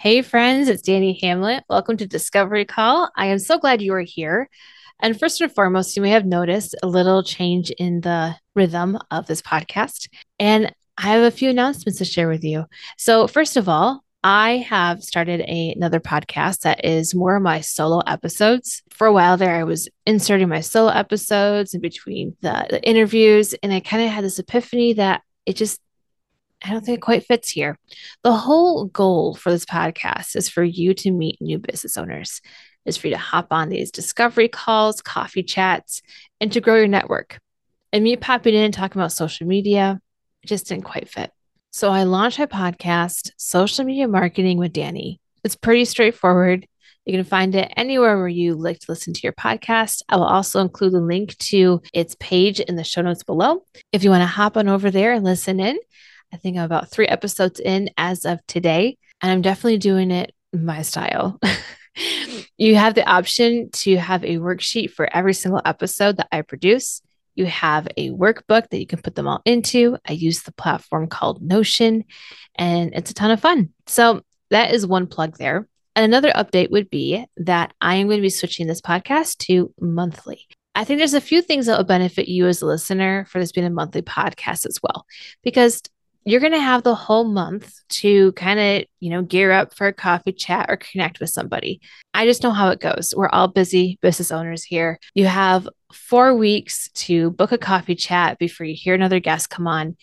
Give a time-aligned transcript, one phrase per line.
[0.00, 1.64] Hey, friends, it's Dani Hamlet.
[1.68, 3.10] Welcome to Discovery Call.
[3.16, 4.48] I am so glad you are here.
[5.00, 9.26] And first and foremost, you may have noticed a little change in the rhythm of
[9.26, 10.08] this podcast.
[10.38, 12.66] And I have a few announcements to share with you.
[12.96, 17.60] So, first of all, I have started a, another podcast that is more of my
[17.60, 18.84] solo episodes.
[18.90, 23.52] For a while there, I was inserting my solo episodes in between the, the interviews,
[23.64, 25.80] and I kind of had this epiphany that it just
[26.62, 27.78] I don't think it quite fits here.
[28.22, 32.40] The whole goal for this podcast is for you to meet new business owners,
[32.84, 36.02] is for you to hop on these discovery calls, coffee chats,
[36.40, 37.38] and to grow your network.
[37.92, 40.00] And me popping in and talking about social media,
[40.46, 41.30] just didn't quite fit.
[41.70, 45.18] So I launched my podcast, Social Media Marketing with Dani.
[45.44, 46.66] It's pretty straightforward.
[47.04, 50.02] You can find it anywhere where you like to listen to your podcast.
[50.08, 53.64] I will also include the link to its page in the show notes below.
[53.92, 55.78] If you want to hop on over there and listen in,
[56.32, 60.32] I think I'm about three episodes in as of today, and I'm definitely doing it
[60.52, 61.38] my style.
[62.58, 67.02] you have the option to have a worksheet for every single episode that I produce.
[67.34, 69.96] You have a workbook that you can put them all into.
[70.06, 72.04] I use the platform called Notion,
[72.56, 73.70] and it's a ton of fun.
[73.86, 75.68] So, that is one plug there.
[75.94, 79.72] And another update would be that I am going to be switching this podcast to
[79.80, 80.46] monthly.
[80.74, 83.50] I think there's a few things that will benefit you as a listener for this
[83.50, 85.06] being a monthly podcast as well,
[85.42, 85.82] because
[86.30, 89.86] you're going to have the whole month to kind of, you know, gear up for
[89.86, 91.80] a coffee chat or connect with somebody.
[92.12, 93.14] I just know how it goes.
[93.16, 94.98] We're all busy business owners here.
[95.14, 99.66] You have four weeks to book a coffee chat before you hear another guest come
[99.66, 99.96] on.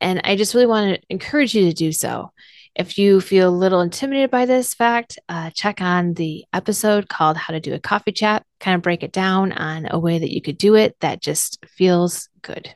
[0.00, 2.32] And I just really want to encourage you to do so.
[2.74, 7.36] If you feel a little intimidated by this fact, uh, check on the episode called
[7.36, 10.32] How to Do a Coffee Chat, kind of break it down on a way that
[10.32, 12.74] you could do it that just feels good.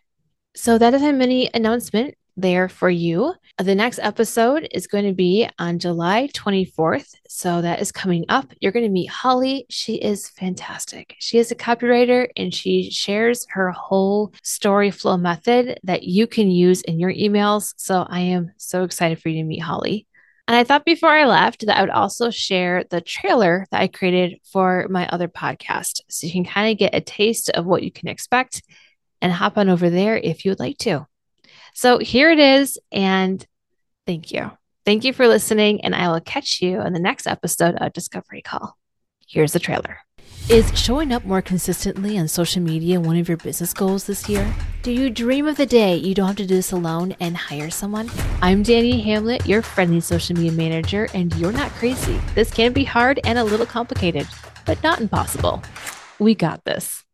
[0.55, 3.35] So that is a mini announcement there for you.
[3.59, 7.15] The next episode is going to be on July 24th.
[7.29, 8.53] So that is coming up.
[8.61, 9.67] You're going to meet Holly.
[9.71, 11.17] She is fantastic.
[11.19, 16.51] She is a copywriter and she shares her whole story flow method that you can
[16.51, 17.73] use in your emails.
[17.77, 20.07] So I am so excited for you to meet Holly.
[20.49, 23.89] And I thought before I left that I would also share the trailer that I
[23.89, 26.03] created for my other podcast.
[26.09, 28.63] So you can kind of get a taste of what you can expect
[29.21, 31.07] and hop on over there if you would like to.
[31.77, 32.79] So here it is.
[32.91, 33.47] And
[34.07, 34.51] thank you.
[34.87, 35.85] Thank you for listening.
[35.85, 38.79] And I will catch you on the next episode of Discovery Call.
[39.29, 39.99] Here's the trailer.
[40.49, 44.55] Is showing up more consistently on social media one of your business goals this year?
[44.83, 47.69] Do you dream of the day you don't have to do this alone and hire
[47.69, 48.11] someone?
[48.41, 52.19] I'm Dani Hamlet, your friendly social media manager, and you're not crazy.
[52.35, 54.27] This can be hard and a little complicated,
[54.65, 55.63] but not impossible.
[56.19, 57.05] We got this.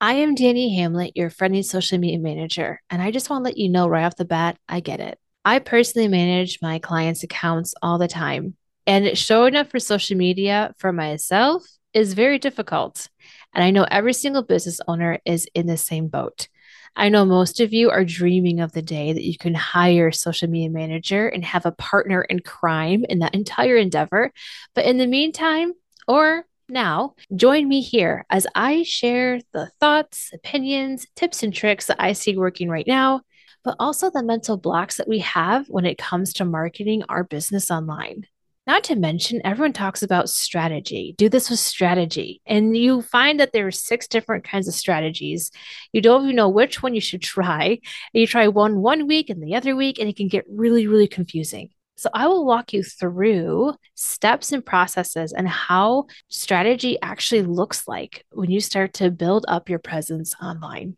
[0.00, 3.56] I am Dani Hamlet, your friendly social media manager, and I just want to let
[3.56, 5.18] you know right off the bat, I get it.
[5.44, 8.56] I personally manage my clients' accounts all the time,
[8.86, 13.08] and showing up for social media for myself is very difficult.
[13.54, 16.48] And I know every single business owner is in the same boat.
[16.96, 20.14] I know most of you are dreaming of the day that you can hire a
[20.14, 24.32] social media manager and have a partner in crime in that entire endeavor.
[24.74, 25.72] But in the meantime,
[26.06, 32.00] or now, join me here as I share the thoughts, opinions, tips, and tricks that
[32.00, 33.20] I see working right now,
[33.64, 37.70] but also the mental blocks that we have when it comes to marketing our business
[37.70, 38.26] online.
[38.66, 41.14] Not to mention, everyone talks about strategy.
[41.18, 42.40] Do this with strategy.
[42.46, 45.50] And you find that there are six different kinds of strategies.
[45.92, 47.80] You don't even know which one you should try.
[48.14, 51.08] You try one one week and the other week, and it can get really, really
[51.08, 51.73] confusing.
[51.96, 58.24] So, I will walk you through steps and processes and how strategy actually looks like
[58.32, 60.96] when you start to build up your presence online.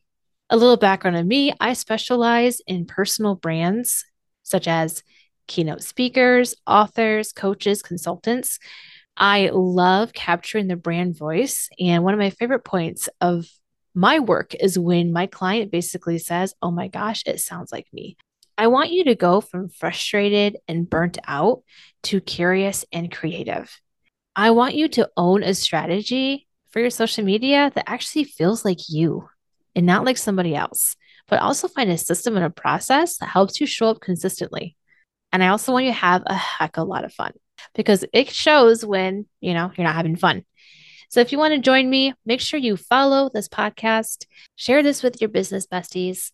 [0.48, 4.04] A little background on me I specialize in personal brands
[4.42, 5.02] such as
[5.46, 8.58] keynote speakers, authors, coaches, consultants.
[9.16, 11.68] I love capturing the brand voice.
[11.80, 13.46] And one of my favorite points of
[13.94, 18.16] my work is when my client basically says, Oh my gosh, it sounds like me.
[18.58, 21.62] I want you to go from frustrated and burnt out
[22.04, 23.80] to curious and creative.
[24.34, 28.88] I want you to own a strategy for your social media that actually feels like
[28.88, 29.28] you
[29.74, 30.96] and not like somebody else,
[31.28, 34.76] but also find a system and a process that helps you show up consistently.
[35.32, 37.32] And I also want you to have a heck of a lot of fun
[37.74, 40.44] because it shows when, you know, you're not having fun.
[41.10, 44.24] So if you want to join me, make sure you follow this podcast,
[44.56, 46.32] share this with your business besties,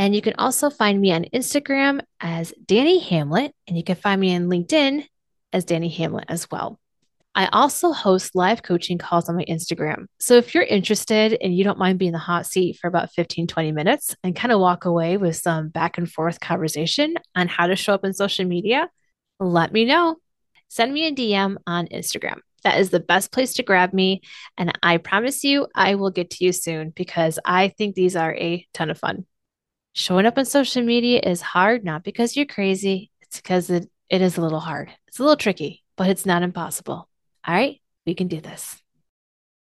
[0.00, 4.18] and you can also find me on Instagram as Dani Hamlet, and you can find
[4.18, 5.04] me on LinkedIn
[5.52, 6.80] as Dani Hamlet as well.
[7.34, 10.06] I also host live coaching calls on my Instagram.
[10.18, 13.46] So if you're interested and you don't mind being the hot seat for about 15,
[13.46, 17.66] 20 minutes and kind of walk away with some back and forth conversation on how
[17.66, 18.88] to show up in social media,
[19.38, 20.16] let me know.
[20.68, 22.38] send me a DM on Instagram.
[22.64, 24.22] That is the best place to grab me.
[24.56, 28.34] And I promise you, I will get to you soon because I think these are
[28.34, 29.26] a ton of fun.
[29.92, 34.22] Showing up on social media is hard, not because you're crazy, it's because it, it
[34.22, 34.90] is a little hard.
[35.08, 37.08] It's a little tricky, but it's not impossible.
[37.44, 38.80] All right, we can do this.